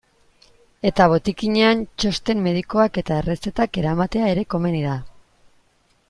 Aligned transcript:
Eta 0.89 1.05
botikinean 1.11 1.83
txosten 2.03 2.41
medikoak 2.47 2.97
eta 3.01 3.19
errezetak 3.23 3.79
eramatea 3.83 4.31
ere 4.35 4.47
komeni 4.55 4.81
da. 4.87 4.95